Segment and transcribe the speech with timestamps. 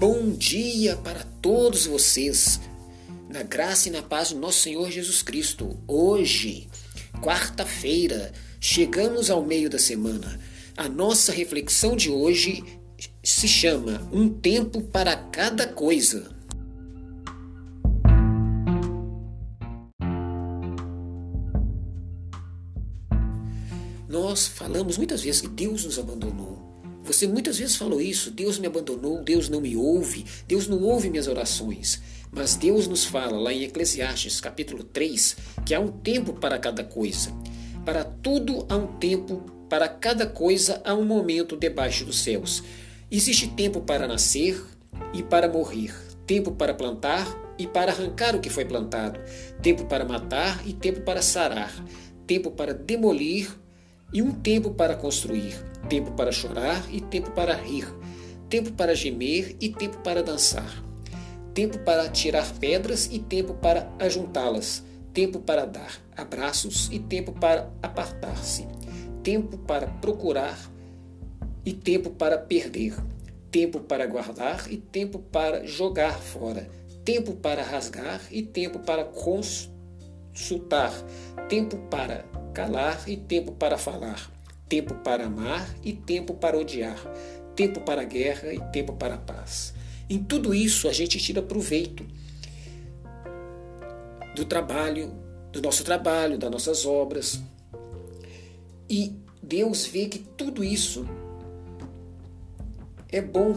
[0.00, 2.58] Bom dia para todos vocês,
[3.28, 5.78] na graça e na paz do nosso Senhor Jesus Cristo.
[5.86, 6.68] Hoje,
[7.20, 10.40] quarta-feira, chegamos ao meio da semana.
[10.74, 12.64] A nossa reflexão de hoje
[13.22, 16.34] se chama Um Tempo para Cada Coisa.
[24.08, 26.69] Nós falamos muitas vezes que Deus nos abandonou.
[27.10, 31.10] Você muitas vezes falou isso: Deus me abandonou, Deus não me ouve, Deus não ouve
[31.10, 32.00] minhas orações.
[32.30, 36.84] Mas Deus nos fala lá em Eclesiastes capítulo 3 que há um tempo para cada
[36.84, 37.32] coisa.
[37.84, 42.62] Para tudo há um tempo, para cada coisa há um momento debaixo dos céus.
[43.10, 44.64] Existe tempo para nascer
[45.12, 45.92] e para morrer,
[46.24, 47.26] tempo para plantar
[47.58, 49.18] e para arrancar o que foi plantado,
[49.60, 51.74] tempo para matar e tempo para sarar,
[52.24, 53.50] tempo para demolir
[54.12, 55.54] e um tempo para construir,
[55.88, 57.86] tempo para chorar e tempo para rir,
[58.48, 60.84] tempo para gemer e tempo para dançar,
[61.54, 67.70] tempo para tirar pedras e tempo para ajuntá-las, tempo para dar abraços e tempo para
[67.82, 68.66] apartar-se,
[69.22, 70.58] tempo para procurar
[71.64, 72.94] e tempo para perder,
[73.50, 76.68] tempo para guardar e tempo para jogar fora,
[77.04, 80.92] tempo para rasgar e tempo para consultar,
[81.48, 84.30] tempo para calar e tempo para falar,
[84.68, 86.98] tempo para amar e tempo para odiar,
[87.54, 89.74] tempo para guerra e tempo para paz.
[90.08, 92.04] Em tudo isso a gente tira proveito
[94.34, 95.12] do trabalho,
[95.52, 97.40] do nosso trabalho, das nossas obras.
[98.88, 101.06] E Deus vê que tudo isso
[103.08, 103.56] é bom.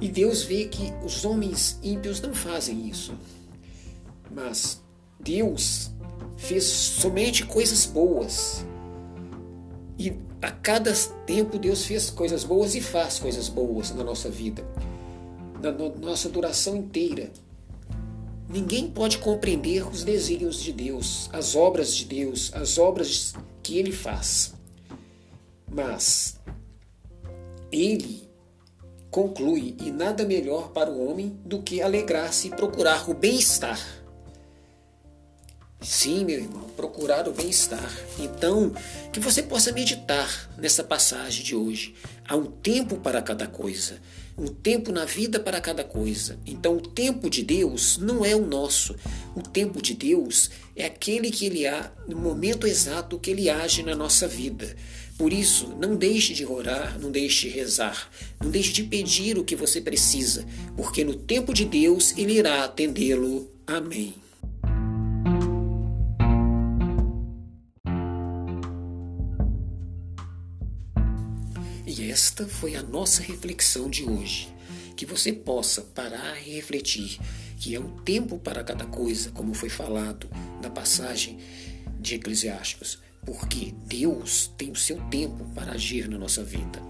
[0.00, 3.14] E Deus vê que os homens ímpios não fazem isso.
[4.30, 4.82] Mas
[5.20, 5.92] Deus
[6.36, 8.64] fez somente coisas boas.
[9.98, 10.92] E a cada
[11.26, 14.64] tempo Deus fez coisas boas e faz coisas boas na nossa vida,
[15.62, 17.30] na nossa duração inteira.
[18.48, 23.90] Ninguém pode compreender os desígnios de Deus, as obras de Deus, as obras que Ele
[23.90, 24.54] faz.
[25.70, 26.38] Mas
[27.72, 28.28] Ele
[29.10, 34.03] conclui, e nada melhor para o homem do que alegrar-se e procurar o bem-estar
[35.84, 37.92] Sim, meu irmão, procurar o bem-estar.
[38.18, 38.72] Então,
[39.12, 41.94] que você possa meditar nessa passagem de hoje.
[42.26, 44.00] Há um tempo para cada coisa,
[44.36, 46.38] um tempo na vida para cada coisa.
[46.46, 48.96] Então, o tempo de Deus não é o nosso.
[49.36, 53.82] O tempo de Deus é aquele que ele há no momento exato que ele age
[53.82, 54.74] na nossa vida.
[55.18, 58.10] Por isso, não deixe de orar, não deixe de rezar,
[58.42, 60.46] não deixe de pedir o que você precisa,
[60.76, 63.48] porque no tempo de Deus ele irá atendê-lo.
[63.66, 64.23] Amém.
[71.86, 74.48] E esta foi a nossa reflexão de hoje.
[74.96, 77.18] Que você possa parar e refletir
[77.58, 80.28] que é um tempo para cada coisa, como foi falado
[80.62, 81.38] na passagem
[82.00, 86.82] de Eclesiásticos, porque Deus tem o seu tempo para agir na nossa vida.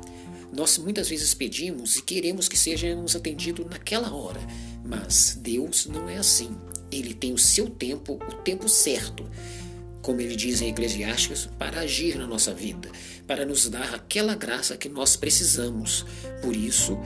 [0.52, 4.40] Nós muitas vezes pedimos e queremos que sejamos atendidos naquela hora,
[4.84, 6.56] mas Deus não é assim.
[6.90, 9.28] Ele tem o seu tempo, o tempo certo
[10.04, 12.90] como ele diz em Eclesiásticos, para agir na nossa vida,
[13.26, 16.04] para nos dar aquela graça que nós precisamos.
[16.42, 16.98] Por isso,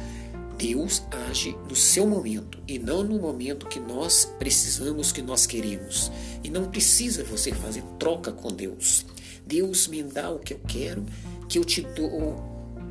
[0.58, 6.10] Deus age no seu momento e não no momento que nós precisamos, que nós queremos.
[6.42, 9.06] E não precisa você fazer troca com Deus.
[9.46, 11.06] Deus me dá o que eu quero,
[11.48, 12.36] que eu te dou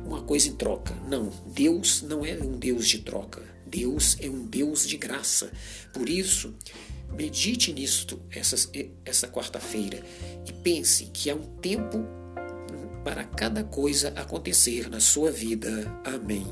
[0.06, 0.94] uma coisa em troca.
[1.06, 3.42] Não, Deus não é um Deus de troca.
[3.68, 5.50] Deus é um Deus de graça.
[5.92, 6.54] Por isso,
[7.12, 8.70] Medite nisto essa,
[9.04, 10.02] essa quarta-feira
[10.46, 12.06] e pense que há um tempo
[13.02, 15.90] para cada coisa acontecer na sua vida.
[16.04, 16.46] Amém.